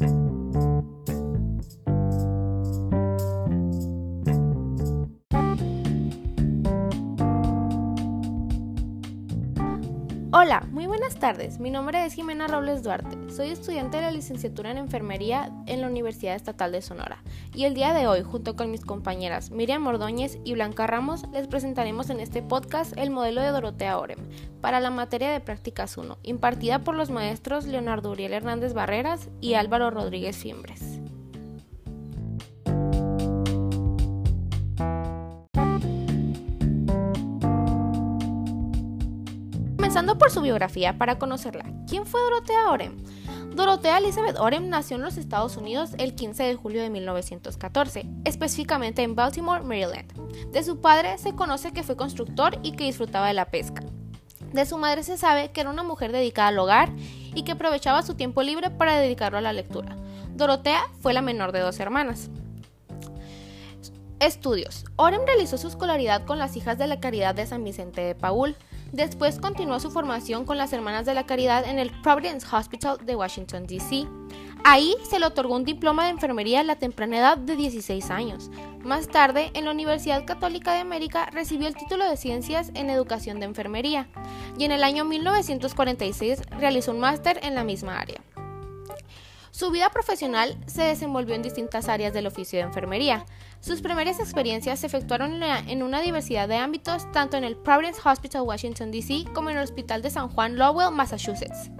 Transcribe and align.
Hola, 0.00 0.12
muy 0.12 0.29
buenas 11.10 11.36
tardes. 11.36 11.58
Mi 11.58 11.72
nombre 11.72 12.06
es 12.06 12.14
Jimena 12.14 12.46
Robles 12.46 12.84
Duarte. 12.84 13.16
Soy 13.34 13.48
estudiante 13.48 13.96
de 13.96 14.04
la 14.04 14.12
licenciatura 14.12 14.70
en 14.70 14.78
Enfermería 14.78 15.50
en 15.66 15.80
la 15.80 15.88
Universidad 15.88 16.36
Estatal 16.36 16.70
de 16.70 16.82
Sonora. 16.82 17.24
Y 17.52 17.64
el 17.64 17.74
día 17.74 17.92
de 17.92 18.06
hoy, 18.06 18.22
junto 18.22 18.54
con 18.54 18.70
mis 18.70 18.84
compañeras 18.84 19.50
Miriam 19.50 19.84
Ordóñez 19.88 20.38
y 20.44 20.52
Blanca 20.52 20.86
Ramos, 20.86 21.24
les 21.32 21.48
presentaremos 21.48 22.10
en 22.10 22.20
este 22.20 22.42
podcast 22.42 22.96
el 22.96 23.10
modelo 23.10 23.40
de 23.40 23.48
Dorotea 23.48 23.98
Orem 23.98 24.20
para 24.60 24.78
la 24.78 24.90
materia 24.90 25.32
de 25.32 25.40
Prácticas 25.40 25.96
1, 25.96 26.18
impartida 26.22 26.78
por 26.78 26.94
los 26.94 27.10
maestros 27.10 27.66
Leonardo 27.66 28.12
Uriel 28.12 28.32
Hernández 28.32 28.72
Barreras 28.72 29.30
y 29.40 29.54
Álvaro 29.54 29.90
Rodríguez 29.90 30.36
Fiembres. 30.36 30.89
Comenzando 39.90 40.18
por 40.18 40.30
su 40.30 40.40
biografía 40.40 40.96
para 40.98 41.18
conocerla. 41.18 41.64
¿Quién 41.88 42.06
fue 42.06 42.20
Dorotea 42.20 42.70
Orem? 42.70 42.96
Dorotea 43.56 43.98
Elizabeth 43.98 44.38
Orem 44.38 44.68
nació 44.68 44.94
en 44.94 45.02
los 45.02 45.16
Estados 45.16 45.56
Unidos 45.56 45.94
el 45.98 46.14
15 46.14 46.44
de 46.44 46.54
julio 46.54 46.80
de 46.80 46.90
1914, 46.90 48.06
específicamente 48.24 49.02
en 49.02 49.16
Baltimore, 49.16 49.64
Maryland. 49.64 50.12
De 50.52 50.62
su 50.62 50.80
padre 50.80 51.18
se 51.18 51.34
conoce 51.34 51.72
que 51.72 51.82
fue 51.82 51.96
constructor 51.96 52.56
y 52.62 52.76
que 52.76 52.84
disfrutaba 52.84 53.26
de 53.26 53.34
la 53.34 53.46
pesca. 53.46 53.82
De 54.52 54.64
su 54.64 54.78
madre 54.78 55.02
se 55.02 55.18
sabe 55.18 55.50
que 55.50 55.60
era 55.60 55.70
una 55.70 55.82
mujer 55.82 56.12
dedicada 56.12 56.50
al 56.50 56.60
hogar 56.60 56.92
y 57.34 57.42
que 57.42 57.50
aprovechaba 57.50 58.02
su 58.02 58.14
tiempo 58.14 58.44
libre 58.44 58.70
para 58.70 58.96
dedicarlo 58.96 59.38
a 59.38 59.40
la 59.40 59.52
lectura. 59.52 59.96
Dorotea 60.36 60.84
fue 61.00 61.14
la 61.14 61.20
menor 61.20 61.50
de 61.50 61.58
dos 61.58 61.80
hermanas. 61.80 62.30
Estudios. 64.20 64.84
Orem 64.94 65.22
realizó 65.26 65.58
su 65.58 65.66
escolaridad 65.66 66.26
con 66.26 66.38
las 66.38 66.54
hijas 66.54 66.78
de 66.78 66.86
la 66.86 67.00
Caridad 67.00 67.34
de 67.34 67.46
San 67.46 67.64
Vicente 67.64 68.02
de 68.02 68.14
Paul. 68.14 68.54
Después 68.92 69.38
continuó 69.38 69.78
su 69.78 69.90
formación 69.90 70.44
con 70.44 70.58
las 70.58 70.72
Hermanas 70.72 71.06
de 71.06 71.14
la 71.14 71.24
Caridad 71.24 71.64
en 71.64 71.78
el 71.78 71.90
Providence 72.02 72.46
Hospital 72.50 72.98
de 73.04 73.14
Washington, 73.14 73.66
D.C. 73.66 74.06
Ahí 74.64 74.94
se 75.08 75.18
le 75.18 75.26
otorgó 75.26 75.54
un 75.54 75.64
diploma 75.64 76.04
de 76.04 76.10
enfermería 76.10 76.60
a 76.60 76.64
la 76.64 76.76
temprana 76.76 77.18
edad 77.18 77.38
de 77.38 77.56
16 77.56 78.10
años. 78.10 78.50
Más 78.82 79.08
tarde, 79.08 79.50
en 79.54 79.64
la 79.64 79.70
Universidad 79.70 80.26
Católica 80.26 80.72
de 80.72 80.80
América 80.80 81.26
recibió 81.32 81.68
el 81.68 81.76
título 81.76 82.08
de 82.08 82.16
Ciencias 82.16 82.70
en 82.74 82.90
Educación 82.90 83.40
de 83.40 83.46
Enfermería 83.46 84.08
y 84.58 84.64
en 84.64 84.72
el 84.72 84.82
año 84.82 85.04
1946 85.04 86.42
realizó 86.58 86.90
un 86.90 87.00
máster 87.00 87.40
en 87.42 87.54
la 87.54 87.64
misma 87.64 87.98
área. 87.98 88.20
Su 89.60 89.70
vida 89.70 89.90
profesional 89.90 90.56
se 90.64 90.84
desenvolvió 90.84 91.34
en 91.34 91.42
distintas 91.42 91.90
áreas 91.90 92.14
del 92.14 92.26
oficio 92.26 92.58
de 92.58 92.64
enfermería. 92.64 93.26
Sus 93.60 93.82
primeras 93.82 94.18
experiencias 94.18 94.80
se 94.80 94.86
efectuaron 94.86 95.42
en 95.42 95.82
una 95.82 96.00
diversidad 96.00 96.48
de 96.48 96.56
ámbitos, 96.56 97.12
tanto 97.12 97.36
en 97.36 97.44
el 97.44 97.58
Providence 97.58 98.00
Hospital 98.02 98.40
Washington, 98.40 98.90
D.C., 98.90 99.26
como 99.34 99.50
en 99.50 99.58
el 99.58 99.62
Hospital 99.62 100.00
de 100.00 100.08
San 100.08 100.30
Juan 100.30 100.56
Lowell, 100.56 100.94
Massachusetts. 100.94 101.70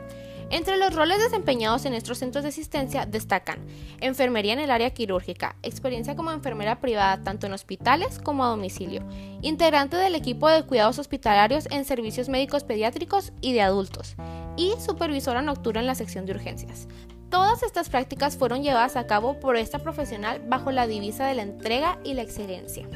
Entre 0.51 0.77
los 0.77 0.95
roles 0.95 1.21
desempeñados 1.21 1.87
en 1.87 1.95
estos 1.95 2.19
centros 2.19 2.43
de 2.43 2.51
asistencia 2.51 3.07
destacan 3.07 3.67
enfermería 4.03 4.53
en 4.53 4.59
el 4.59 4.71
área 4.71 4.91
quirúrgica, 4.91 5.57
experiencia 5.63 6.17
como 6.17 6.33
enfermera 6.33 6.83
privada 6.83 7.25
tanto 7.25 7.47
en 7.47 7.55
hospitales 7.55 8.19
como 8.19 8.45
a 8.45 8.49
domicilio, 8.49 9.09
integrante 9.41 9.97
del 9.97 10.17
equipo 10.17 10.51
de 10.51 10.65
cuidados 10.65 10.99
hospitalarios 10.99 11.67
en 11.71 11.87
servicios 11.87 12.29
médicos 12.29 12.63
pediátricos 12.63 13.33
y 13.41 13.55
de 13.55 13.63
adultos, 13.63 14.17
y 14.59 14.75
supervisora 14.85 15.41
nocturna 15.41 15.81
en 15.81 15.87
la 15.87 15.95
sección 15.95 16.27
de 16.27 16.33
urgencias. 16.33 16.87
Todas 17.31 17.63
estas 17.63 17.89
prácticas 17.89 18.37
fueron 18.37 18.65
llevadas 18.65 18.97
a 18.97 19.07
cabo 19.07 19.39
por 19.39 19.57
esta 19.57 19.79
profesional 19.79 20.43
bajo 20.49 20.73
la 20.73 20.89
divisa 20.89 21.27
de 21.27 21.35
la 21.35 21.43
entrega 21.43 21.99
y 22.03 22.15
la 22.15 22.23
excelencia. 22.23 22.89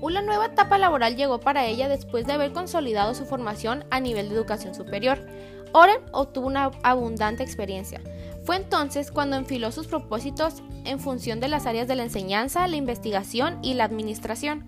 Una 0.00 0.20
nueva 0.20 0.46
etapa 0.46 0.78
laboral 0.78 1.16
llegó 1.16 1.38
para 1.38 1.64
ella 1.64 1.88
después 1.88 2.26
de 2.26 2.32
haber 2.32 2.52
consolidado 2.52 3.14
su 3.14 3.24
formación 3.24 3.84
a 3.90 4.00
nivel 4.00 4.28
de 4.28 4.34
educación 4.34 4.74
superior. 4.74 5.24
Oren 5.72 6.00
obtuvo 6.10 6.48
una 6.48 6.72
abundante 6.82 7.44
experiencia. 7.44 8.00
Fue 8.44 8.56
entonces 8.56 9.12
cuando 9.12 9.36
enfiló 9.36 9.70
sus 9.70 9.86
propósitos 9.86 10.62
en 10.84 10.98
función 10.98 11.38
de 11.38 11.48
las 11.48 11.66
áreas 11.66 11.86
de 11.86 11.94
la 11.94 12.02
enseñanza, 12.02 12.66
la 12.66 12.76
investigación 12.76 13.60
y 13.62 13.74
la 13.74 13.84
administración. 13.84 14.64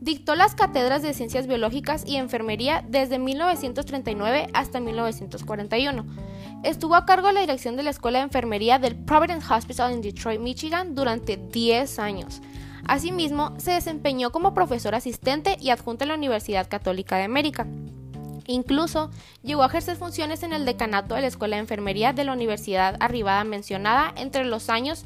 Dictó 0.00 0.36
las 0.36 0.54
cátedras 0.54 1.02
de 1.02 1.14
ciencias 1.14 1.48
biológicas 1.48 2.04
y 2.06 2.16
enfermería 2.16 2.84
desde 2.88 3.18
1939 3.18 4.48
hasta 4.54 4.78
1941 4.78 6.06
Estuvo 6.64 6.96
a 6.96 7.06
cargo 7.06 7.28
de 7.28 7.34
la 7.34 7.40
dirección 7.40 7.76
de 7.76 7.84
la 7.84 7.90
Escuela 7.90 8.18
de 8.18 8.24
Enfermería 8.24 8.80
del 8.80 8.96
Providence 8.96 9.52
Hospital 9.52 9.92
en 9.92 10.02
Detroit, 10.02 10.40
Michigan 10.40 10.96
durante 10.96 11.36
10 11.36 12.00
años. 12.00 12.42
Asimismo, 12.84 13.54
se 13.58 13.70
desempeñó 13.70 14.32
como 14.32 14.54
profesor 14.54 14.96
asistente 14.96 15.56
y 15.60 15.70
adjunto 15.70 16.04
en 16.04 16.08
la 16.08 16.16
Universidad 16.16 16.68
Católica 16.68 17.16
de 17.16 17.24
América. 17.24 17.66
Incluso 18.46 19.10
llegó 19.42 19.62
a 19.62 19.66
ejercer 19.66 19.96
funciones 19.96 20.42
en 20.42 20.52
el 20.52 20.64
decanato 20.64 21.14
de 21.14 21.20
la 21.20 21.26
Escuela 21.28 21.56
de 21.56 21.60
Enfermería 21.60 22.12
de 22.12 22.24
la 22.24 22.32
Universidad 22.32 22.96
arribada 22.98 23.44
mencionada 23.44 24.12
entre 24.16 24.44
los 24.44 24.68
años 24.68 25.04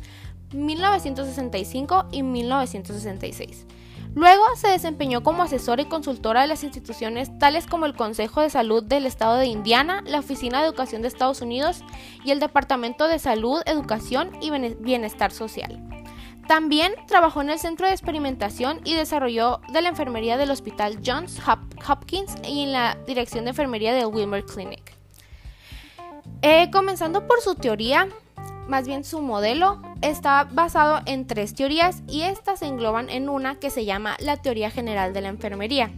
1965 0.54 2.06
y 2.12 2.22
1966. 2.22 3.66
Luego 4.14 4.44
se 4.56 4.68
desempeñó 4.68 5.22
como 5.22 5.42
asesora 5.42 5.82
y 5.82 5.86
consultora 5.86 6.42
de 6.42 6.46
las 6.46 6.64
instituciones 6.64 7.36
tales 7.38 7.66
como 7.66 7.86
el 7.86 7.94
Consejo 7.96 8.42
de 8.42 8.50
Salud 8.50 8.84
del 8.84 9.06
Estado 9.06 9.36
de 9.36 9.46
Indiana, 9.46 10.02
la 10.06 10.18
Oficina 10.18 10.60
de 10.60 10.66
Educación 10.66 11.00
de 11.00 11.08
Estados 11.08 11.40
Unidos 11.40 11.82
y 12.22 12.30
el 12.30 12.40
Departamento 12.40 13.08
de 13.08 13.18
Salud, 13.18 13.62
Educación 13.64 14.30
y 14.42 14.50
Bienestar 14.80 15.32
Social. 15.32 15.82
También 16.46 16.92
trabajó 17.06 17.40
en 17.40 17.50
el 17.50 17.58
Centro 17.58 17.86
de 17.86 17.92
Experimentación 17.92 18.80
y 18.84 18.94
Desarrollo 18.94 19.60
de 19.72 19.80
la 19.80 19.88
Enfermería 19.88 20.36
del 20.36 20.50
Hospital 20.50 20.98
Johns 21.04 21.40
Hopkins 21.88 22.34
y 22.46 22.64
en 22.64 22.72
la 22.72 22.98
Dirección 23.06 23.44
de 23.44 23.50
Enfermería 23.50 23.94
del 23.94 24.06
Wilmer 24.06 24.44
Clinic. 24.44 24.94
Eh, 26.42 26.70
comenzando 26.70 27.26
por 27.26 27.40
su 27.40 27.54
teoría, 27.54 28.08
más 28.68 28.86
bien 28.86 29.04
su 29.04 29.20
modelo, 29.20 29.80
está 30.00 30.44
basado 30.44 31.00
en 31.06 31.26
tres 31.26 31.54
teorías 31.54 32.02
y 32.08 32.22
estas 32.22 32.60
se 32.60 32.66
engloban 32.66 33.10
en 33.10 33.28
una 33.28 33.56
que 33.56 33.70
se 33.70 33.84
llama 33.84 34.16
la 34.20 34.36
teoría 34.36 34.70
general 34.70 35.12
de 35.12 35.20
la 35.20 35.28
enfermería. 35.28 35.90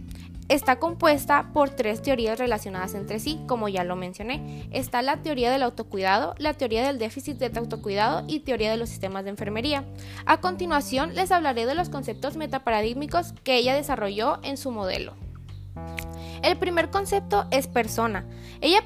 Está 0.48 0.78
compuesta 0.78 1.50
por 1.54 1.70
tres 1.70 2.02
teorías 2.02 2.38
relacionadas 2.38 2.94
entre 2.94 3.18
sí, 3.18 3.40
como 3.46 3.70
ya 3.70 3.82
lo 3.82 3.96
mencioné. 3.96 4.68
Está 4.72 5.00
la 5.00 5.22
teoría 5.22 5.50
del 5.50 5.62
autocuidado, 5.62 6.34
la 6.36 6.52
teoría 6.52 6.86
del 6.86 6.98
déficit 6.98 7.38
de 7.38 7.58
autocuidado 7.58 8.24
y 8.28 8.40
teoría 8.40 8.70
de 8.70 8.76
los 8.76 8.90
sistemas 8.90 9.24
de 9.24 9.30
enfermería. 9.30 9.84
A 10.26 10.40
continuación 10.40 11.14
les 11.14 11.32
hablaré 11.32 11.64
de 11.64 11.74
los 11.74 11.88
conceptos 11.88 12.36
metaparadigmicos 12.36 13.32
que 13.42 13.56
ella 13.56 13.74
desarrolló 13.74 14.38
en 14.42 14.58
su 14.58 14.70
modelo. 14.70 15.14
El 16.44 16.58
primer 16.58 16.90
concepto 16.90 17.46
es 17.50 17.66
persona. 17.68 18.26
Ella 18.60 18.80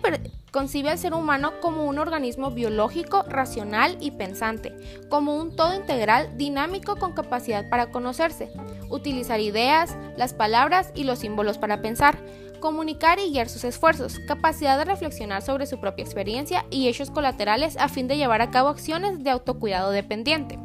concibe 0.52 0.90
al 0.90 0.98
ser 0.98 1.12
humano 1.12 1.54
como 1.60 1.86
un 1.86 1.98
organismo 1.98 2.52
biológico, 2.52 3.24
racional 3.24 3.98
y 4.00 4.12
pensante, 4.12 4.72
como 5.10 5.34
un 5.34 5.56
todo 5.56 5.74
integral 5.74 6.38
dinámico 6.38 6.94
con 6.94 7.14
capacidad 7.14 7.68
para 7.68 7.90
conocerse, 7.90 8.52
utilizar 8.90 9.40
ideas, 9.40 9.96
las 10.16 10.34
palabras 10.34 10.92
y 10.94 11.02
los 11.02 11.18
símbolos 11.18 11.58
para 11.58 11.82
pensar, 11.82 12.16
comunicar 12.60 13.18
y 13.18 13.32
guiar 13.32 13.48
sus 13.48 13.64
esfuerzos, 13.64 14.20
capacidad 14.28 14.78
de 14.78 14.84
reflexionar 14.84 15.42
sobre 15.42 15.66
su 15.66 15.80
propia 15.80 16.04
experiencia 16.04 16.64
y 16.70 16.86
hechos 16.86 17.10
colaterales 17.10 17.76
a 17.76 17.88
fin 17.88 18.06
de 18.06 18.16
llevar 18.16 18.40
a 18.40 18.52
cabo 18.52 18.68
acciones 18.68 19.24
de 19.24 19.30
autocuidado 19.30 19.90
dependiente. 19.90 20.60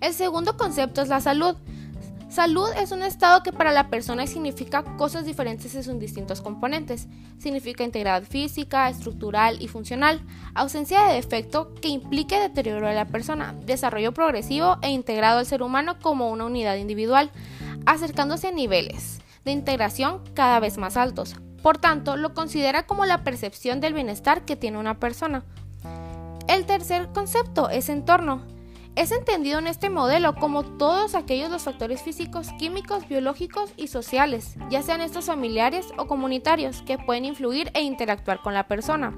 El 0.00 0.14
segundo 0.14 0.56
concepto 0.56 1.00
es 1.00 1.08
la 1.08 1.20
salud. 1.20 1.54
Salud 2.34 2.68
es 2.76 2.90
un 2.90 3.04
estado 3.04 3.44
que 3.44 3.52
para 3.52 3.70
la 3.70 3.90
persona 3.90 4.26
significa 4.26 4.82
cosas 4.96 5.24
diferentes 5.24 5.72
en 5.76 5.84
sus 5.84 6.00
distintos 6.00 6.40
componentes. 6.40 7.06
Significa 7.38 7.84
integridad 7.84 8.24
física, 8.24 8.88
estructural 8.88 9.62
y 9.62 9.68
funcional, 9.68 10.20
ausencia 10.52 11.04
de 11.04 11.14
defecto 11.14 11.72
que 11.76 11.86
implique 11.86 12.40
deterioro 12.40 12.88
de 12.88 12.94
la 12.96 13.04
persona, 13.04 13.54
desarrollo 13.64 14.10
progresivo 14.10 14.78
e 14.82 14.90
integrado 14.90 15.38
al 15.38 15.46
ser 15.46 15.62
humano 15.62 16.00
como 16.02 16.28
una 16.32 16.46
unidad 16.46 16.74
individual, 16.74 17.30
acercándose 17.86 18.48
a 18.48 18.50
niveles 18.50 19.20
de 19.44 19.52
integración 19.52 20.20
cada 20.34 20.58
vez 20.58 20.76
más 20.76 20.96
altos. 20.96 21.36
Por 21.62 21.78
tanto, 21.78 22.16
lo 22.16 22.34
considera 22.34 22.84
como 22.84 23.04
la 23.04 23.22
percepción 23.22 23.80
del 23.80 23.94
bienestar 23.94 24.44
que 24.44 24.56
tiene 24.56 24.78
una 24.78 24.98
persona. 24.98 25.44
El 26.48 26.66
tercer 26.66 27.10
concepto 27.14 27.70
es 27.70 27.88
entorno. 27.88 28.53
Es 28.96 29.10
entendido 29.10 29.58
en 29.58 29.66
este 29.66 29.90
modelo 29.90 30.36
como 30.36 30.62
todos 30.62 31.16
aquellos 31.16 31.50
los 31.50 31.64
factores 31.64 32.00
físicos, 32.02 32.52
químicos, 32.60 33.08
biológicos 33.08 33.72
y 33.76 33.88
sociales, 33.88 34.54
ya 34.70 34.82
sean 34.82 35.00
estos 35.00 35.26
familiares 35.26 35.88
o 35.98 36.06
comunitarios, 36.06 36.82
que 36.82 36.96
pueden 36.96 37.24
influir 37.24 37.72
e 37.74 37.82
interactuar 37.82 38.40
con 38.40 38.54
la 38.54 38.68
persona. 38.68 39.12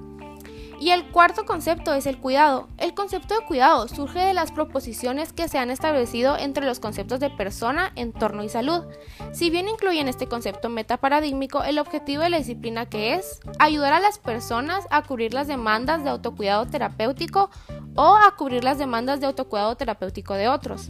Y 0.78 0.90
el 0.90 1.06
cuarto 1.06 1.46
concepto 1.46 1.94
es 1.94 2.06
el 2.06 2.18
cuidado. 2.18 2.68
El 2.76 2.92
concepto 2.92 3.34
de 3.34 3.46
cuidado 3.46 3.88
surge 3.88 4.18
de 4.18 4.34
las 4.34 4.52
proposiciones 4.52 5.32
que 5.32 5.48
se 5.48 5.58
han 5.58 5.70
establecido 5.70 6.36
entre 6.36 6.66
los 6.66 6.80
conceptos 6.80 7.18
de 7.18 7.30
persona, 7.30 7.92
entorno 7.96 8.44
y 8.44 8.50
salud. 8.50 8.84
Si 9.32 9.48
bien 9.48 9.68
incluyen 9.68 10.08
este 10.08 10.26
concepto 10.26 10.68
metaparadigmático, 10.68 11.64
el 11.64 11.78
objetivo 11.78 12.22
de 12.22 12.30
la 12.30 12.38
disciplina 12.38 12.86
que 12.86 13.14
es 13.14 13.40
ayudar 13.58 13.94
a 13.94 14.00
las 14.00 14.18
personas 14.18 14.86
a 14.90 15.02
cubrir 15.02 15.32
las 15.32 15.46
demandas 15.46 16.04
de 16.04 16.10
autocuidado 16.10 16.66
terapéutico 16.66 17.50
o 17.94 18.16
a 18.16 18.34
cubrir 18.36 18.62
las 18.62 18.78
demandas 18.78 19.20
de 19.20 19.26
autocuidado 19.26 19.76
terapéutico 19.76 20.34
de 20.34 20.48
otros. 20.48 20.88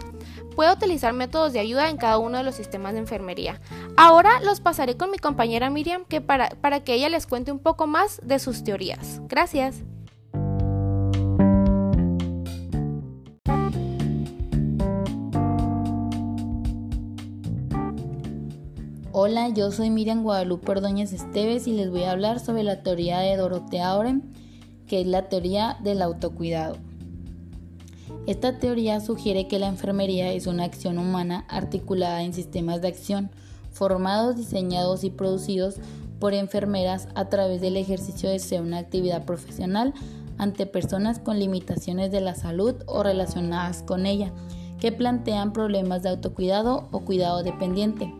Puede 0.56 0.72
utilizar 0.72 1.12
métodos 1.12 1.52
de 1.52 1.60
ayuda 1.60 1.90
en 1.90 1.98
cada 1.98 2.16
uno 2.16 2.38
de 2.38 2.42
los 2.42 2.54
sistemas 2.54 2.94
de 2.94 3.00
enfermería. 3.00 3.60
Ahora 3.98 4.40
los 4.40 4.60
pasaré 4.60 4.96
con 4.96 5.10
mi 5.10 5.18
compañera 5.18 5.68
Miriam 5.68 6.06
que 6.06 6.22
para, 6.22 6.48
para 6.48 6.80
que 6.80 6.94
ella 6.94 7.10
les 7.10 7.26
cuente 7.26 7.52
un 7.52 7.58
poco 7.58 7.86
más 7.86 8.22
de 8.24 8.38
sus 8.38 8.64
teorías. 8.64 9.20
Gracias. 9.28 9.82
Hola, 19.12 19.50
yo 19.50 19.70
soy 19.72 19.90
Miriam 19.90 20.22
Guadalupe 20.22 20.72
Ordóñez 20.72 21.12
Esteves 21.12 21.66
y 21.66 21.72
les 21.72 21.90
voy 21.90 22.04
a 22.04 22.12
hablar 22.12 22.40
sobre 22.40 22.62
la 22.62 22.82
teoría 22.82 23.18
de 23.18 23.36
Dorotea 23.36 23.94
Oren, 23.94 24.22
que 24.86 25.02
es 25.02 25.06
la 25.06 25.28
teoría 25.28 25.76
del 25.82 26.00
autocuidado. 26.00 26.85
Esta 28.26 28.58
teoría 28.58 28.98
sugiere 29.00 29.46
que 29.46 29.60
la 29.60 29.68
enfermería 29.68 30.32
es 30.32 30.48
una 30.48 30.64
acción 30.64 30.98
humana 30.98 31.44
articulada 31.48 32.24
en 32.24 32.34
sistemas 32.34 32.82
de 32.82 32.88
acción, 32.88 33.30
formados, 33.70 34.36
diseñados 34.36 35.04
y 35.04 35.10
producidos 35.10 35.76
por 36.18 36.34
enfermeras 36.34 37.06
a 37.14 37.28
través 37.28 37.60
del 37.60 37.76
ejercicio 37.76 38.28
de 38.28 38.60
una 38.60 38.78
actividad 38.78 39.24
profesional 39.24 39.94
ante 40.38 40.66
personas 40.66 41.20
con 41.20 41.38
limitaciones 41.38 42.10
de 42.10 42.20
la 42.20 42.34
salud 42.34 42.74
o 42.86 43.04
relacionadas 43.04 43.84
con 43.84 44.06
ella, 44.06 44.32
que 44.80 44.90
plantean 44.90 45.52
problemas 45.52 46.02
de 46.02 46.08
autocuidado 46.08 46.88
o 46.90 47.00
cuidado 47.04 47.44
dependiente. 47.44 48.12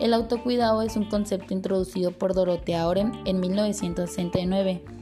El 0.00 0.12
autocuidado 0.12 0.82
es 0.82 0.96
un 0.96 1.06
concepto 1.06 1.54
introducido 1.54 2.12
por 2.12 2.34
Dorothea 2.34 2.86
Oren 2.86 3.12
en 3.24 3.40
1969 3.40 4.95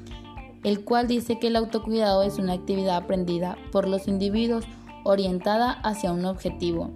el 0.64 0.82
cual 0.82 1.06
dice 1.06 1.38
que 1.38 1.49
el 1.49 1.56
autocuidado 1.56 2.22
es 2.22 2.38
una 2.38 2.55
actividad 2.55 2.96
aprendida 2.96 3.56
por 3.70 3.87
los 3.87 4.08
individuos 4.08 4.64
orientada 5.05 5.70
hacia 5.70 6.12
un 6.12 6.25
objetivo. 6.25 6.90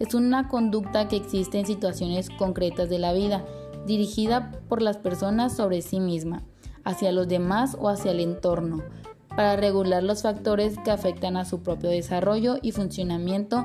Es 0.00 0.14
una 0.14 0.48
conducta 0.48 1.06
que 1.06 1.16
existe 1.16 1.58
en 1.58 1.66
situaciones 1.66 2.28
concretas 2.28 2.90
de 2.90 2.98
la 2.98 3.12
vida, 3.12 3.44
dirigida 3.86 4.50
por 4.68 4.82
las 4.82 4.98
personas 4.98 5.56
sobre 5.56 5.80
sí 5.80 6.00
misma, 6.00 6.42
hacia 6.82 7.12
los 7.12 7.28
demás 7.28 7.76
o 7.80 7.88
hacia 7.88 8.10
el 8.10 8.18
entorno, 8.18 8.82
para 9.28 9.56
regular 9.56 10.02
los 10.02 10.22
factores 10.22 10.76
que 10.84 10.90
afectan 10.90 11.36
a 11.36 11.44
su 11.44 11.62
propio 11.62 11.90
desarrollo 11.90 12.56
y 12.60 12.72
funcionamiento 12.72 13.64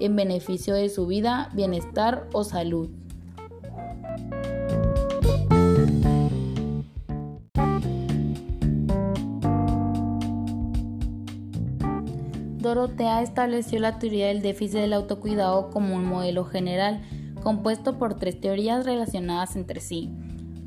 en 0.00 0.16
beneficio 0.16 0.74
de 0.74 0.88
su 0.88 1.06
vida, 1.06 1.50
bienestar 1.54 2.28
o 2.32 2.42
salud. 2.42 2.90
Dorotea 12.68 13.22
estableció 13.22 13.80
la 13.80 13.98
teoría 13.98 14.26
del 14.26 14.42
déficit 14.42 14.80
del 14.80 14.92
autocuidado 14.92 15.70
como 15.70 15.96
un 15.96 16.04
modelo 16.04 16.44
general, 16.44 17.00
compuesto 17.42 17.96
por 17.96 18.18
tres 18.18 18.42
teorías 18.42 18.84
relacionadas 18.84 19.56
entre 19.56 19.80
sí. 19.80 20.10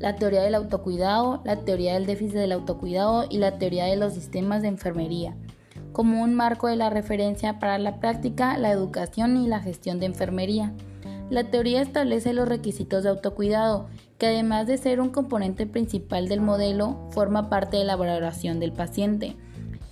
La 0.00 0.16
teoría 0.16 0.42
del 0.42 0.56
autocuidado, 0.56 1.42
la 1.44 1.60
teoría 1.60 1.94
del 1.94 2.06
déficit 2.06 2.34
del 2.34 2.50
autocuidado 2.50 3.26
y 3.30 3.38
la 3.38 3.56
teoría 3.56 3.84
de 3.84 3.94
los 3.94 4.14
sistemas 4.14 4.62
de 4.62 4.68
enfermería, 4.68 5.36
como 5.92 6.24
un 6.24 6.34
marco 6.34 6.66
de 6.66 6.74
la 6.74 6.90
referencia 6.90 7.60
para 7.60 7.78
la 7.78 8.00
práctica, 8.00 8.58
la 8.58 8.72
educación 8.72 9.36
y 9.36 9.46
la 9.46 9.60
gestión 9.60 10.00
de 10.00 10.06
enfermería. 10.06 10.72
La 11.30 11.44
teoría 11.52 11.82
establece 11.82 12.32
los 12.32 12.48
requisitos 12.48 13.04
de 13.04 13.10
autocuidado, 13.10 13.86
que 14.18 14.26
además 14.26 14.66
de 14.66 14.76
ser 14.76 15.00
un 15.00 15.10
componente 15.10 15.68
principal 15.68 16.28
del 16.28 16.40
modelo, 16.40 17.08
forma 17.12 17.48
parte 17.48 17.76
de 17.76 17.84
la 17.84 17.94
valoración 17.94 18.58
del 18.58 18.72
paciente. 18.72 19.36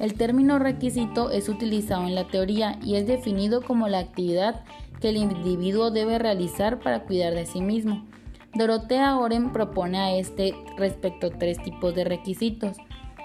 El 0.01 0.15
término 0.15 0.59
requisito 0.59 1.31
es 1.31 1.51
utilizado 1.51 2.07
en 2.07 2.15
la 2.15 2.27
teoría 2.27 2.79
y 2.83 2.95
es 2.95 3.07
definido 3.07 3.61
como 3.61 3.87
la 3.87 3.99
actividad 3.99 4.65
que 4.99 5.11
el 5.11 5.19
individuo 5.19 5.91
debe 5.91 6.19
realizar 6.19 6.81
para 6.81 7.05
cuidar 7.05 7.35
de 7.35 7.45
sí 7.45 7.61
mismo. 7.61 8.07
Dorotea 8.55 9.19
Oren 9.19 9.53
propone 9.53 9.99
a 9.99 10.17
este 10.17 10.55
respecto 10.79 11.29
tres 11.31 11.63
tipos 11.63 11.95
de 11.95 12.05
requisitos. 12.05 12.79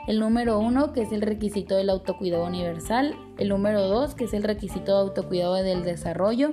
El 0.05 0.19
número 0.19 0.59
uno, 0.59 0.91
que 0.91 1.01
es 1.01 1.13
el 1.13 1.21
requisito 1.21 1.77
del 1.77 1.89
autocuidado 1.89 2.45
universal. 2.45 3.15
El 3.37 3.49
número 3.49 3.87
dos, 3.87 4.13
que 4.13 4.25
es 4.25 4.33
el 4.33 4.43
requisito 4.43 4.95
de 4.95 5.01
autocuidado 5.01 5.53
del 5.55 5.83
desarrollo. 5.83 6.51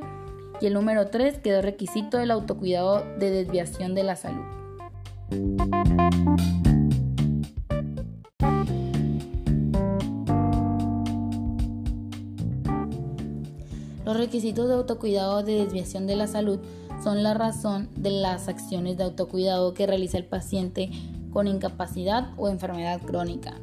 Y 0.61 0.67
el 0.67 0.75
número 0.75 1.09
tres, 1.09 1.39
que 1.39 1.51
es 1.51 1.57
el 1.57 1.63
requisito 1.65 2.19
del 2.19 2.31
autocuidado 2.31 3.05
de 3.19 3.31
desviación 3.31 3.97
de 3.97 4.05
la 4.05 4.15
salud. 4.15 4.45
Requisitos 14.23 14.69
de 14.69 14.75
autocuidado 14.75 15.43
de 15.43 15.65
desviación 15.65 16.07
de 16.07 16.15
la 16.15 16.29
salud 16.29 16.61
son 17.03 17.25
la 17.25 17.35
razón 17.35 17.89
de 17.97 18.13
las 18.13 18.47
acciones 18.47 18.97
de 18.97 19.03
autocuidado 19.03 19.75
que 19.75 19.85
realiza 19.85 20.17
el 20.17 20.25
paciente 20.25 20.91
con 21.33 21.49
incapacidad 21.49 22.31
o 22.37 22.49
enfermedad 22.49 23.01
crónica. 23.01 23.55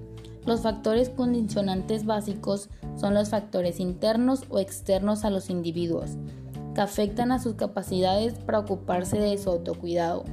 Los 0.45 0.59
factores 0.59 1.09
condicionantes 1.09 2.05
básicos 2.05 2.67
son 2.97 3.13
los 3.13 3.29
factores 3.29 3.79
internos 3.79 4.43
o 4.49 4.59
externos 4.59 5.23
a 5.23 5.29
los 5.29 5.49
individuos, 5.49 6.17
que 6.75 6.81
afectan 6.81 7.31
a 7.31 7.39
sus 7.39 7.53
capacidades 7.53 8.33
para 8.33 8.59
ocuparse 8.59 9.17
de 9.17 9.37
su 9.37 9.49
autocuidado. 9.49 10.25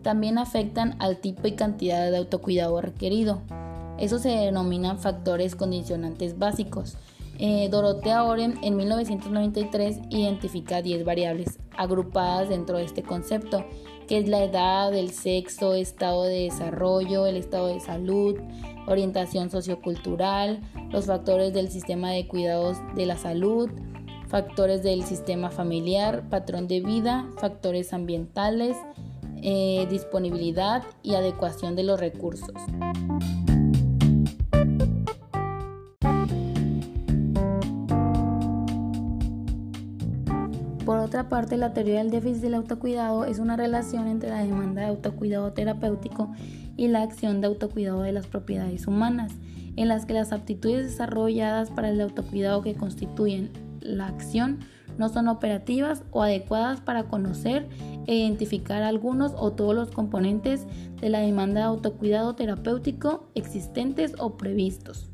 También 0.00 0.38
afectan 0.38 0.96
al 0.98 1.18
tipo 1.18 1.46
y 1.46 1.52
cantidad 1.52 2.10
de 2.10 2.16
autocuidado 2.16 2.80
requerido. 2.80 3.42
Eso 3.98 4.18
se 4.18 4.30
denominan 4.30 4.98
factores 4.98 5.54
condicionantes 5.54 6.38
básicos. 6.38 6.96
Eh, 7.38 7.68
Dorotea 7.68 8.24
Oren 8.24 8.58
en 8.62 8.76
1993 8.76 10.00
identifica 10.10 10.82
10 10.82 11.04
variables 11.04 11.58
agrupadas 11.76 12.48
dentro 12.48 12.78
de 12.78 12.84
este 12.84 13.02
concepto, 13.02 13.64
que 14.06 14.18
es 14.18 14.28
la 14.28 14.44
edad, 14.44 14.94
el 14.94 15.10
sexo, 15.10 15.74
estado 15.74 16.24
de 16.24 16.44
desarrollo, 16.44 17.26
el 17.26 17.36
estado 17.36 17.68
de 17.68 17.80
salud, 17.80 18.36
orientación 18.86 19.50
sociocultural, 19.50 20.60
los 20.90 21.06
factores 21.06 21.52
del 21.52 21.70
sistema 21.70 22.10
de 22.10 22.28
cuidados 22.28 22.76
de 22.94 23.06
la 23.06 23.16
salud, 23.16 23.70
factores 24.28 24.82
del 24.82 25.04
sistema 25.04 25.50
familiar, 25.50 26.28
patrón 26.28 26.68
de 26.68 26.80
vida, 26.80 27.28
factores 27.38 27.92
ambientales, 27.92 28.76
eh, 29.42 29.86
disponibilidad 29.90 30.82
y 31.02 31.14
adecuación 31.14 31.76
de 31.76 31.84
los 31.84 32.00
recursos. 32.00 32.54
Otra 41.14 41.28
parte, 41.28 41.56
la 41.56 41.72
teoría 41.72 41.98
del 41.98 42.10
déficit 42.10 42.42
del 42.42 42.54
autocuidado 42.54 43.24
es 43.24 43.38
una 43.38 43.56
relación 43.56 44.08
entre 44.08 44.30
la 44.30 44.42
demanda 44.42 44.80
de 44.80 44.88
autocuidado 44.88 45.52
terapéutico 45.52 46.32
y 46.76 46.88
la 46.88 47.02
acción 47.02 47.40
de 47.40 47.46
autocuidado 47.46 48.02
de 48.02 48.10
las 48.10 48.26
propiedades 48.26 48.88
humanas, 48.88 49.30
en 49.76 49.86
las 49.86 50.06
que 50.06 50.12
las 50.12 50.32
aptitudes 50.32 50.86
desarrolladas 50.86 51.70
para 51.70 51.90
el 51.90 52.00
autocuidado 52.00 52.62
que 52.62 52.74
constituyen 52.74 53.52
la 53.78 54.08
acción 54.08 54.58
no 54.98 55.08
son 55.08 55.28
operativas 55.28 56.02
o 56.10 56.24
adecuadas 56.24 56.80
para 56.80 57.04
conocer 57.04 57.68
e 58.08 58.16
identificar 58.16 58.82
algunos 58.82 59.34
o 59.36 59.52
todos 59.52 59.72
los 59.72 59.92
componentes 59.92 60.66
de 61.00 61.10
la 61.10 61.20
demanda 61.20 61.60
de 61.60 61.66
autocuidado 61.66 62.34
terapéutico 62.34 63.30
existentes 63.36 64.14
o 64.18 64.36
previstos. 64.36 65.13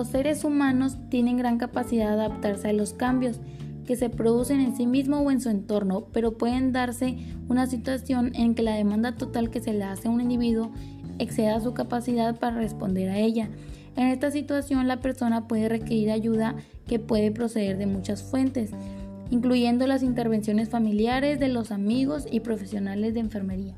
Los 0.00 0.08
seres 0.08 0.44
humanos 0.44 0.96
tienen 1.10 1.36
gran 1.36 1.58
capacidad 1.58 2.06
de 2.06 2.22
adaptarse 2.22 2.70
a 2.70 2.72
los 2.72 2.94
cambios 2.94 3.38
que 3.84 3.96
se 3.96 4.08
producen 4.08 4.58
en 4.58 4.74
sí 4.74 4.86
mismo 4.86 5.18
o 5.18 5.30
en 5.30 5.42
su 5.42 5.50
entorno, 5.50 6.06
pero 6.10 6.38
pueden 6.38 6.72
darse 6.72 7.18
una 7.50 7.66
situación 7.66 8.32
en 8.34 8.54
que 8.54 8.62
la 8.62 8.76
demanda 8.76 9.16
total 9.16 9.50
que 9.50 9.60
se 9.60 9.74
le 9.74 9.84
hace 9.84 10.08
a 10.08 10.10
un 10.10 10.22
individuo 10.22 10.72
exceda 11.18 11.60
su 11.60 11.74
capacidad 11.74 12.38
para 12.38 12.56
responder 12.56 13.10
a 13.10 13.18
ella. 13.18 13.50
En 13.94 14.06
esta 14.06 14.30
situación 14.30 14.88
la 14.88 15.00
persona 15.00 15.46
puede 15.46 15.68
requerir 15.68 16.12
ayuda 16.12 16.54
que 16.86 16.98
puede 16.98 17.30
proceder 17.30 17.76
de 17.76 17.84
muchas 17.84 18.22
fuentes, 18.22 18.70
incluyendo 19.28 19.86
las 19.86 20.02
intervenciones 20.02 20.70
familiares 20.70 21.38
de 21.38 21.48
los 21.48 21.72
amigos 21.72 22.26
y 22.30 22.40
profesionales 22.40 23.12
de 23.12 23.20
enfermería. 23.20 23.74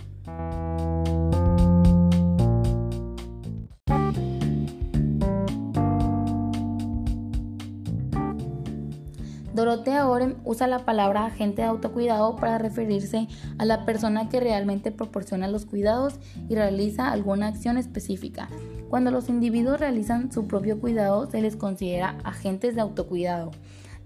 Dorotea 9.73 10.07
Oren 10.07 10.37
usa 10.45 10.67
la 10.67 10.81
palabra 10.81 11.25
agente 11.25 11.63
de 11.63 11.69
autocuidado 11.69 12.37
para 12.37 12.59
referirse 12.59 13.27
a 13.57 13.65
la 13.65 13.87
persona 13.87 14.29
que 14.29 14.39
realmente 14.39 14.93
proporciona 14.93 15.49
los 15.49 15.65
cuidados 15.65 16.17
y 16.51 16.57
realiza 16.57 17.11
alguna 17.11 17.47
acción 17.47 17.79
específica. 17.79 18.51
Cuando 18.91 19.11
los 19.11 19.31
individuos 19.31 19.81
realizan 19.81 20.31
su 20.31 20.47
propio 20.47 20.79
cuidado 20.79 21.25
se 21.31 21.41
les 21.41 21.57
considera 21.57 22.19
agentes 22.23 22.75
de 22.75 22.83
autocuidado. 22.83 23.51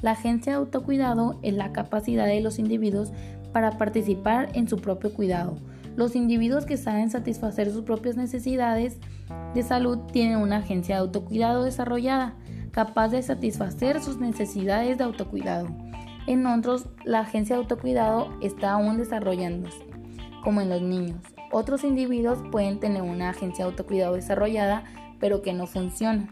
La 0.03 0.13
agencia 0.13 0.53
de 0.53 0.59
autocuidado 0.59 1.41
es 1.43 1.55
la 1.55 1.73
capacidad 1.73 2.27
de 2.27 2.41
los 2.41 2.61
individuos 2.61 3.11
para 3.53 3.77
participar 3.77 4.51
en 4.55 4.69
su 4.69 4.77
propio 4.77 5.13
cuidado. 5.13 5.59
Los 5.97 6.15
individuos 6.15 6.65
que 6.65 6.77
saben 6.77 7.11
satisfacer 7.11 7.73
sus 7.73 7.83
propias 7.83 8.17
necesidades 8.17 8.99
de 9.53 9.63
salud 9.65 9.99
tienen 10.13 10.39
una 10.39 10.59
agencia 10.59 10.95
de 10.95 11.01
autocuidado 11.01 11.65
desarrollada, 11.65 12.37
capaz 12.77 13.09
de 13.09 13.23
satisfacer 13.23 14.03
sus 14.03 14.19
necesidades 14.19 14.99
de 14.99 15.05
autocuidado. 15.05 15.67
En 16.27 16.47
otros, 16.47 16.85
la 17.07 17.21
agencia 17.21 17.57
de 17.57 17.63
autocuidado 17.63 18.29
está 18.43 18.73
aún 18.73 18.99
desarrollándose, 18.99 19.79
como 20.45 20.61
en 20.61 20.69
los 20.69 20.83
niños. 20.83 21.17
Otros 21.51 21.85
individuos 21.85 22.39
pueden 22.53 22.79
tener 22.79 23.01
una 23.01 23.31
agencia 23.31 23.65
de 23.65 23.71
autocuidado 23.71 24.15
desarrollada, 24.15 24.85
pero 25.19 25.41
que 25.41 25.55
no 25.55 25.67
funciona. 25.67 26.29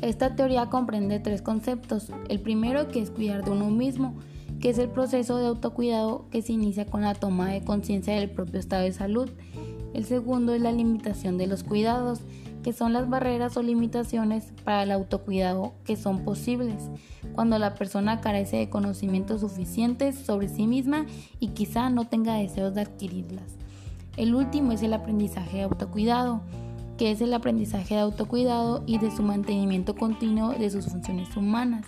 Esta 0.00 0.34
teoría 0.34 0.70
comprende 0.70 1.20
tres 1.20 1.42
conceptos. 1.42 2.10
El 2.30 2.40
primero 2.40 2.88
que 2.88 3.02
es 3.02 3.10
cuidar 3.10 3.44
de 3.44 3.50
uno 3.50 3.66
mismo, 3.66 4.14
que 4.60 4.70
es 4.70 4.78
el 4.78 4.88
proceso 4.88 5.38
de 5.38 5.46
autocuidado 5.46 6.26
que 6.30 6.42
se 6.42 6.52
inicia 6.52 6.86
con 6.86 7.02
la 7.02 7.14
toma 7.14 7.48
de 7.48 7.64
conciencia 7.64 8.14
del 8.14 8.30
propio 8.30 8.60
estado 8.60 8.82
de 8.82 8.92
salud. 8.92 9.30
El 9.94 10.04
segundo 10.04 10.54
es 10.54 10.60
la 10.60 10.72
limitación 10.72 11.38
de 11.38 11.46
los 11.46 11.64
cuidados, 11.64 12.20
que 12.62 12.72
son 12.72 12.92
las 12.92 13.08
barreras 13.08 13.56
o 13.56 13.62
limitaciones 13.62 14.52
para 14.64 14.82
el 14.82 14.90
autocuidado 14.92 15.72
que 15.84 15.96
son 15.96 16.24
posibles 16.24 16.90
cuando 17.34 17.58
la 17.58 17.74
persona 17.74 18.20
carece 18.20 18.58
de 18.58 18.68
conocimientos 18.68 19.40
suficientes 19.40 20.16
sobre 20.16 20.48
sí 20.48 20.66
misma 20.66 21.06
y 21.38 21.48
quizá 21.48 21.88
no 21.88 22.06
tenga 22.06 22.34
deseos 22.34 22.74
de 22.74 22.82
adquirirlas. 22.82 23.56
El 24.16 24.34
último 24.34 24.72
es 24.72 24.82
el 24.82 24.92
aprendizaje 24.92 25.58
de 25.58 25.62
autocuidado, 25.62 26.42
que 26.98 27.10
es 27.10 27.22
el 27.22 27.32
aprendizaje 27.32 27.94
de 27.94 28.00
autocuidado 28.00 28.82
y 28.86 28.98
de 28.98 29.10
su 29.10 29.22
mantenimiento 29.22 29.94
continuo 29.94 30.50
de 30.50 30.68
sus 30.68 30.86
funciones 30.86 31.34
humanas. 31.34 31.86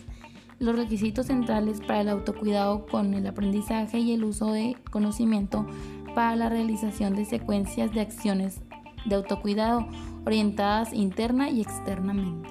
Los 0.62 0.76
requisitos 0.76 1.26
centrales 1.26 1.80
para 1.80 2.02
el 2.02 2.08
autocuidado 2.08 2.86
con 2.86 3.14
el 3.14 3.26
aprendizaje 3.26 3.98
y 3.98 4.12
el 4.12 4.22
uso 4.22 4.52
de 4.52 4.76
conocimiento 4.92 5.66
para 6.14 6.36
la 6.36 6.48
realización 6.48 7.16
de 7.16 7.24
secuencias 7.24 7.92
de 7.92 8.00
acciones 8.00 8.60
de 9.04 9.16
autocuidado 9.16 9.88
orientadas 10.24 10.92
interna 10.92 11.50
y 11.50 11.62
externamente. 11.62 12.48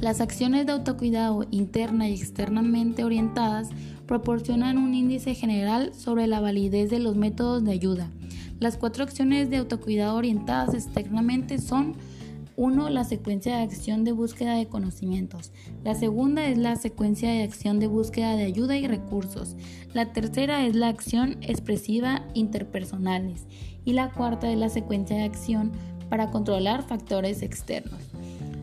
Las 0.00 0.20
acciones 0.20 0.66
de 0.66 0.72
autocuidado 0.72 1.46
interna 1.52 2.08
y 2.08 2.14
externamente 2.14 3.04
orientadas 3.04 3.68
proporcionan 4.08 4.76
un 4.76 4.92
índice 4.92 5.36
general 5.36 5.94
sobre 5.94 6.26
la 6.26 6.40
validez 6.40 6.90
de 6.90 6.98
los 6.98 7.14
métodos 7.14 7.62
de 7.62 7.70
ayuda. 7.70 8.10
Las 8.62 8.76
cuatro 8.76 9.02
acciones 9.02 9.50
de 9.50 9.56
autocuidado 9.56 10.14
orientadas 10.14 10.72
externamente 10.72 11.58
son 11.58 11.96
1. 12.54 12.90
La 12.90 13.02
secuencia 13.02 13.56
de 13.56 13.62
acción 13.64 14.04
de 14.04 14.12
búsqueda 14.12 14.54
de 14.54 14.68
conocimientos. 14.68 15.50
La 15.82 15.96
segunda 15.96 16.46
es 16.46 16.56
la 16.58 16.76
secuencia 16.76 17.28
de 17.28 17.42
acción 17.42 17.80
de 17.80 17.88
búsqueda 17.88 18.36
de 18.36 18.44
ayuda 18.44 18.76
y 18.76 18.86
recursos. 18.86 19.56
La 19.94 20.12
tercera 20.12 20.64
es 20.64 20.76
la 20.76 20.86
acción 20.86 21.38
expresiva 21.40 22.24
interpersonales. 22.34 23.48
Y 23.84 23.94
la 23.94 24.12
cuarta 24.12 24.48
es 24.48 24.56
la 24.56 24.68
secuencia 24.68 25.16
de 25.16 25.24
acción 25.24 25.72
para 26.08 26.30
controlar 26.30 26.86
factores 26.86 27.42
externos. 27.42 27.98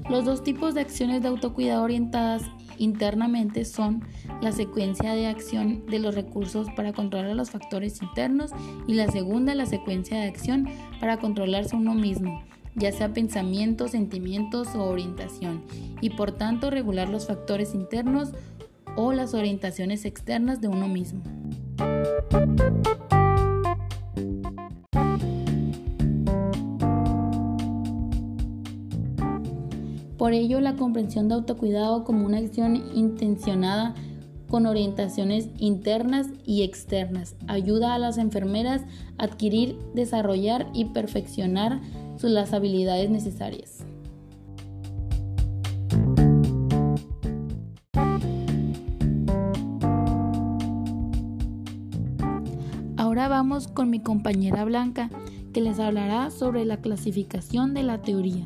Los 0.09 0.25
dos 0.25 0.43
tipos 0.43 0.73
de 0.73 0.81
acciones 0.81 1.21
de 1.21 1.27
autocuidado 1.27 1.83
orientadas 1.83 2.43
internamente 2.79 3.63
son 3.63 4.03
la 4.41 4.51
secuencia 4.51 5.13
de 5.13 5.27
acción 5.27 5.85
de 5.85 5.99
los 5.99 6.15
recursos 6.15 6.67
para 6.75 6.93
controlar 6.93 7.35
los 7.35 7.51
factores 7.51 8.01
internos 8.01 8.51
y 8.87 8.95
la 8.95 9.07
segunda 9.11 9.53
la 9.53 9.67
secuencia 9.67 10.19
de 10.19 10.27
acción 10.27 10.67
para 10.99 11.17
controlarse 11.17 11.75
uno 11.75 11.93
mismo, 11.93 12.43
ya 12.75 12.91
sea 12.91 13.13
pensamientos, 13.13 13.91
sentimientos 13.91 14.69
o 14.75 14.85
orientación, 14.85 15.63
y 16.01 16.09
por 16.11 16.31
tanto 16.31 16.71
regular 16.71 17.07
los 17.07 17.27
factores 17.27 17.75
internos 17.75 18.31
o 18.95 19.13
las 19.13 19.35
orientaciones 19.35 20.05
externas 20.05 20.59
de 20.59 20.69
uno 20.69 20.87
mismo. 20.87 21.21
Por 30.19 30.33
ello, 30.33 30.59
la 30.59 30.75
comprensión 30.75 31.29
de 31.29 31.35
autocuidado 31.35 32.03
como 32.03 32.25
una 32.25 32.39
acción 32.39 32.75
intencionada 32.93 33.95
con 34.49 34.65
orientaciones 34.65 35.47
internas 35.57 36.27
y 36.45 36.63
externas 36.63 37.37
ayuda 37.47 37.93
a 37.93 37.99
las 37.99 38.17
enfermeras 38.17 38.81
a 39.17 39.23
adquirir, 39.23 39.79
desarrollar 39.93 40.67
y 40.73 40.85
perfeccionar 40.85 41.79
las 42.21 42.51
habilidades 42.51 43.09
necesarias. 43.09 43.85
Ahora 52.97 53.29
vamos 53.29 53.69
con 53.69 53.89
mi 53.89 54.01
compañera 54.01 54.65
Blanca, 54.65 55.09
que 55.53 55.61
les 55.61 55.79
hablará 55.79 56.29
sobre 56.29 56.65
la 56.65 56.81
clasificación 56.81 57.73
de 57.73 57.83
la 57.83 58.01
teoría. 58.01 58.45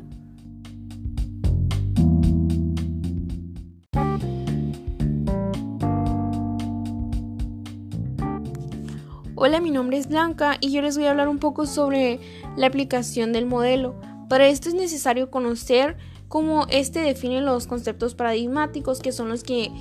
Hola, 9.36 9.60
mi 9.60 9.72
nombre 9.72 9.98
es 9.98 10.06
Blanca 10.06 10.58
y 10.60 10.70
yo 10.70 10.80
les 10.80 10.96
voy 10.96 11.06
a 11.06 11.10
hablar 11.10 11.26
un 11.26 11.40
poco 11.40 11.66
sobre 11.66 12.20
la 12.56 12.68
aplicación 12.68 13.32
del 13.32 13.46
modelo. 13.46 13.96
Para 14.28 14.46
esto 14.46 14.68
es 14.68 14.76
necesario 14.76 15.28
conocer 15.28 15.96
cómo 16.28 16.66
este 16.70 17.00
define 17.00 17.40
los 17.40 17.66
conceptos 17.66 18.14
paradigmáticos 18.14 19.00
que 19.00 19.10
son 19.10 19.28
los 19.28 19.42
que 19.42 19.72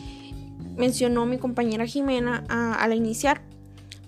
mencionó 0.76 1.28
mi 1.28 1.38
compañera 1.38 1.86
Jimena 1.86 2.44
al 2.50 2.96
iniciar. 2.96 3.44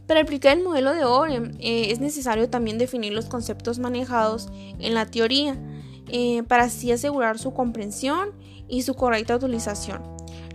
Para 0.08 0.22
aplicar 0.22 0.58
el 0.58 0.64
modelo 0.64 0.96
de 0.96 1.06
Orem 1.06 1.52
eh, 1.60 1.92
es 1.92 2.00
necesario 2.00 2.50
también 2.50 2.80
definir 2.80 3.14
los 3.14 3.25
conceptos 3.25 3.78
manejados 3.78 4.50
en 4.80 4.96
la 4.96 5.06
teoría 5.06 5.60
eh, 6.08 6.42
para 6.42 6.64
así 6.64 6.92
asegurar 6.92 7.38
su 7.38 7.54
comprensión 7.54 8.32
y 8.68 8.82
su 8.82 8.96
correcta 8.96 9.36
utilización. 9.36 10.02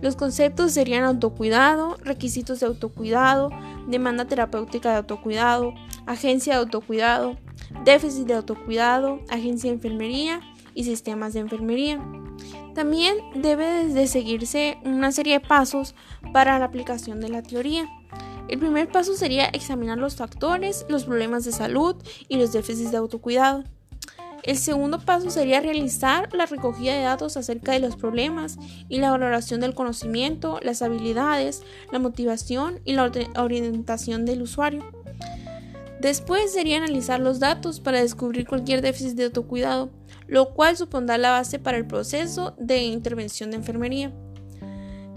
Los 0.01 0.15
conceptos 0.15 0.71
serían 0.71 1.03
autocuidado, 1.03 1.95
requisitos 2.03 2.59
de 2.59 2.65
autocuidado, 2.65 3.51
demanda 3.87 4.25
terapéutica 4.25 4.91
de 4.91 4.97
autocuidado, 4.97 5.73
agencia 6.05 6.53
de 6.53 6.59
autocuidado, 6.59 7.37
déficit 7.83 8.27
de 8.27 8.35
autocuidado, 8.35 9.19
agencia 9.29 9.69
de 9.69 9.75
enfermería 9.75 10.41
y 10.73 10.83
sistemas 10.83 11.33
de 11.33 11.41
enfermería. 11.41 12.01
También 12.73 13.17
debe 13.35 13.87
de 13.87 14.07
seguirse 14.07 14.77
una 14.83 15.11
serie 15.11 15.39
de 15.39 15.45
pasos 15.45 15.95
para 16.33 16.57
la 16.59 16.65
aplicación 16.65 17.19
de 17.19 17.29
la 17.29 17.43
teoría. 17.43 17.89
El 18.47 18.59
primer 18.59 18.89
paso 18.89 19.13
sería 19.13 19.45
examinar 19.45 19.97
los 19.97 20.15
factores, 20.15 20.85
los 20.89 21.05
problemas 21.05 21.45
de 21.45 21.51
salud 21.51 21.95
y 22.27 22.37
los 22.37 22.51
déficits 22.51 22.91
de 22.91 22.97
autocuidado. 22.97 23.63
El 24.43 24.57
segundo 24.57 24.99
paso 24.99 25.29
sería 25.29 25.61
realizar 25.61 26.29
la 26.33 26.47
recogida 26.47 26.93
de 26.93 27.03
datos 27.03 27.37
acerca 27.37 27.73
de 27.73 27.79
los 27.79 27.95
problemas 27.95 28.57
y 28.89 28.97
la 28.97 29.11
valoración 29.11 29.61
del 29.61 29.75
conocimiento, 29.75 30.59
las 30.63 30.81
habilidades, 30.81 31.61
la 31.91 31.99
motivación 31.99 32.79
y 32.83 32.93
la 32.93 33.11
orientación 33.37 34.25
del 34.25 34.41
usuario. 34.41 34.83
Después 35.99 36.51
sería 36.51 36.77
analizar 36.77 37.19
los 37.19 37.39
datos 37.39 37.79
para 37.79 38.01
descubrir 38.01 38.47
cualquier 38.47 38.81
déficit 38.81 39.15
de 39.15 39.25
autocuidado, 39.25 39.91
lo 40.25 40.55
cual 40.55 40.75
supondrá 40.75 41.19
la 41.19 41.29
base 41.29 41.59
para 41.59 41.77
el 41.77 41.85
proceso 41.85 42.55
de 42.57 42.79
intervención 42.79 43.51
de 43.51 43.57
enfermería. 43.57 44.11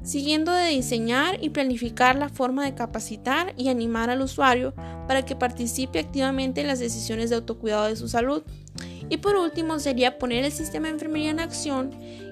Siguiendo 0.02 0.52
de 0.52 0.68
diseñar 0.68 1.42
y 1.42 1.48
planificar 1.48 2.16
la 2.16 2.28
forma 2.28 2.66
de 2.66 2.74
capacitar 2.74 3.54
y 3.56 3.70
animar 3.70 4.10
al 4.10 4.20
usuario 4.20 4.74
para 5.08 5.24
que 5.24 5.34
participe 5.34 5.98
activamente 5.98 6.60
en 6.60 6.66
las 6.66 6.80
decisiones 6.80 7.30
de 7.30 7.36
autocuidado 7.36 7.86
de 7.86 7.96
su 7.96 8.08
salud. 8.08 8.42
Y 9.08 9.18
por 9.18 9.36
último 9.36 9.78
sería 9.78 10.18
poner 10.18 10.44
el 10.44 10.52
sistema 10.52 10.86
de 10.86 10.94
enfermería 10.94 11.30
en 11.30 11.40
acción 11.40 11.90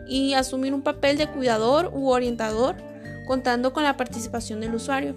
y 0.09 0.35
asumir 0.35 0.75
un 0.75 0.83
papel 0.83 1.17
de 1.17 1.26
cuidador 1.26 1.91
u 1.95 2.09
orientador 2.09 2.76
contando 3.26 3.73
con 3.73 3.85
la 3.85 3.97
participación 3.97 4.61
del 4.61 4.75
usuario. 4.75 5.14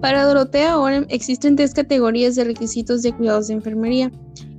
Para 0.00 0.24
Dorotea 0.24 0.78
Orem 0.78 1.04
existen 1.08 1.56
tres 1.56 1.74
categorías 1.74 2.36
de 2.36 2.44
requisitos 2.44 3.02
de 3.02 3.12
cuidados 3.12 3.48
de 3.48 3.54
enfermería. 3.54 4.12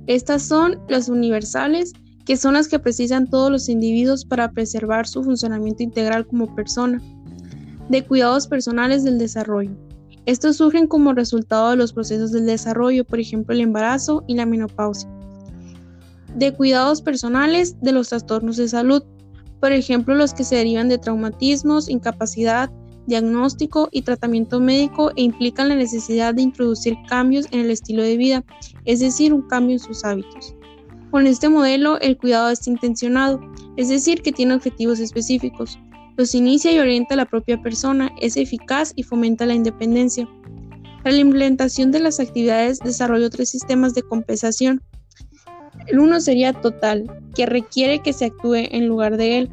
Estas 0.06 0.42
son 0.42 0.78
las 0.88 1.08
universales, 1.08 1.94
que 2.28 2.36
son 2.36 2.52
las 2.52 2.68
que 2.68 2.78
precisan 2.78 3.26
todos 3.26 3.50
los 3.50 3.70
individuos 3.70 4.26
para 4.26 4.50
preservar 4.50 5.08
su 5.08 5.24
funcionamiento 5.24 5.82
integral 5.82 6.26
como 6.26 6.54
persona. 6.54 7.00
De 7.88 8.04
cuidados 8.04 8.46
personales 8.46 9.02
del 9.02 9.18
desarrollo. 9.18 9.70
Estos 10.26 10.58
surgen 10.58 10.86
como 10.88 11.14
resultado 11.14 11.70
de 11.70 11.76
los 11.76 11.94
procesos 11.94 12.30
del 12.30 12.44
desarrollo, 12.44 13.06
por 13.06 13.18
ejemplo 13.18 13.54
el 13.54 13.62
embarazo 13.62 14.24
y 14.26 14.34
la 14.34 14.44
menopausia. 14.44 15.08
De 16.36 16.52
cuidados 16.52 17.00
personales 17.00 17.80
de 17.80 17.92
los 17.92 18.10
trastornos 18.10 18.58
de 18.58 18.68
salud, 18.68 19.02
por 19.58 19.72
ejemplo 19.72 20.14
los 20.14 20.34
que 20.34 20.44
se 20.44 20.56
derivan 20.56 20.90
de 20.90 20.98
traumatismos, 20.98 21.88
incapacidad, 21.88 22.70
diagnóstico 23.06 23.88
y 23.90 24.02
tratamiento 24.02 24.60
médico 24.60 25.12
e 25.16 25.22
implican 25.22 25.70
la 25.70 25.76
necesidad 25.76 26.34
de 26.34 26.42
introducir 26.42 26.94
cambios 27.08 27.46
en 27.52 27.60
el 27.60 27.70
estilo 27.70 28.02
de 28.02 28.18
vida, 28.18 28.44
es 28.84 29.00
decir, 29.00 29.32
un 29.32 29.48
cambio 29.48 29.76
en 29.76 29.80
sus 29.80 30.04
hábitos. 30.04 30.57
Con 31.10 31.26
este 31.26 31.48
modelo, 31.48 31.98
el 32.00 32.18
cuidado 32.18 32.50
es 32.50 32.66
intencionado, 32.66 33.40
es 33.76 33.88
decir, 33.88 34.20
que 34.20 34.32
tiene 34.32 34.54
objetivos 34.54 35.00
específicos. 35.00 35.78
Los 36.18 36.34
inicia 36.34 36.70
y 36.70 36.78
orienta 36.78 37.16
la 37.16 37.24
propia 37.24 37.62
persona, 37.62 38.10
es 38.20 38.36
eficaz 38.36 38.92
y 38.94 39.04
fomenta 39.04 39.46
la 39.46 39.54
independencia. 39.54 40.28
Para 41.02 41.14
la 41.14 41.20
implementación 41.20 41.92
de 41.92 42.00
las 42.00 42.20
actividades 42.20 42.80
desarrolló 42.80 43.30
tres 43.30 43.48
sistemas 43.48 43.94
de 43.94 44.02
compensación. 44.02 44.82
El 45.86 46.00
uno 46.00 46.20
sería 46.20 46.52
total, 46.52 47.10
que 47.34 47.46
requiere 47.46 48.02
que 48.02 48.12
se 48.12 48.26
actúe 48.26 48.66
en 48.70 48.88
lugar 48.88 49.16
de 49.16 49.38
él. 49.38 49.50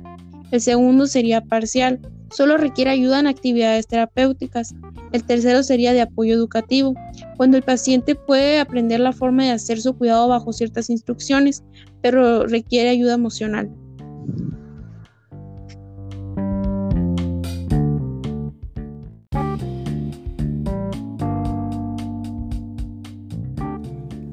El 0.51 0.59
segundo 0.59 1.07
sería 1.07 1.41
parcial, 1.41 2.01
solo 2.31 2.57
requiere 2.57 2.91
ayuda 2.91 3.19
en 3.19 3.27
actividades 3.27 3.88
terapéuticas. 3.88 4.74
El 5.15 5.24
tercero 5.24 5.63
sería 5.63 5.93
de 5.93 6.01
apoyo 6.01 6.34
educativo, 6.34 6.93
cuando 7.38 7.55
el 7.55 7.63
paciente 7.63 8.15
puede 8.15 8.60
aprender 8.60 9.00
la 9.00 9.13
forma 9.13 9.45
de 9.45 9.51
hacer 9.51 9.79
su 9.79 9.98
cuidado 9.98 10.27
bajo 10.27 10.51
ciertas 10.51 10.89
instrucciones, 10.89 11.63
pero 12.01 12.45
requiere 12.45 12.89
ayuda 12.89 13.13
emocional. 13.13 13.72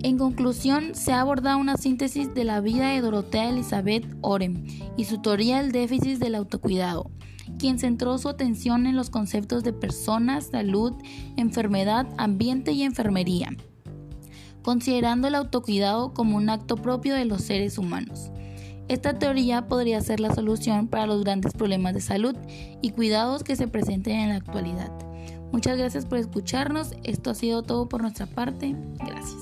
En 0.03 0.19
conclusión, 0.19 0.97
se 0.97 1.13
ha 1.13 1.21
abordado 1.21 1.59
una 1.59 1.77
síntesis 1.77 2.35
de 2.35 2.43
la 2.43 2.61
vida 2.61 2.89
de 2.89 3.03
Dorotea 3.03 3.51
Elizabeth 3.51 4.05
Orem 4.21 4.67
y 4.97 5.05
su 5.05 5.23
teoría 5.23 5.63
del 5.63 5.71
déficit 5.71 6.19
del 6.19 6.35
autocuidado 6.35 7.09
quien 7.63 7.79
centró 7.79 8.19
su 8.19 8.29
atención 8.29 8.89
en 8.89 8.97
los 8.97 9.09
conceptos 9.09 9.63
de 9.63 9.73
personas, 9.73 10.49
salud, 10.49 10.95
enfermedad, 11.37 12.09
ambiente 12.19 12.73
y 12.73 12.83
enfermería, 12.83 13.51
considerando 14.63 15.29
el 15.29 15.37
autocuidado 15.37 16.13
como 16.13 16.39
un 16.39 16.51
acto 16.51 16.75
propio 16.75 17.15
de 17.15 17.25
los 17.25 17.43
seres 17.43 17.79
humanos. 17.79 18.33
Esta 18.89 19.17
teoría 19.17 19.69
podría 19.69 20.01
ser 20.01 20.19
la 20.19 20.35
solución 20.35 20.89
para 20.89 21.07
los 21.07 21.23
grandes 21.23 21.53
problemas 21.53 21.95
de 21.95 22.01
salud 22.01 22.35
y 22.83 22.91
cuidados 22.91 23.45
que 23.45 23.55
se 23.55 23.69
presenten 23.69 24.19
en 24.19 24.31
la 24.31 24.37
actualidad. 24.37 24.91
Muchas 25.53 25.79
gracias 25.79 26.05
por 26.05 26.19
escucharnos. 26.19 26.97
Esto 27.05 27.31
ha 27.31 27.37
sido 27.37 27.63
todo 27.63 27.89
por 27.89 28.03
nuestra 28.03 28.27
parte. 28.27 28.75
Gracias. 28.99 29.39